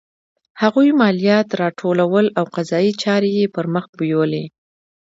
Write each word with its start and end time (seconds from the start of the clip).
هغوی 0.61 0.89
مالیات 1.01 1.47
راټولول 1.61 2.25
او 2.37 2.45
قضایي 2.55 2.91
چارې 3.03 3.29
یې 3.39 3.45
پرمخ 3.55 3.85
بیولې. 3.97 4.43